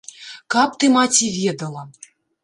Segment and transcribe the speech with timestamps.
[0.53, 1.83] Каб ты, маці, ведала!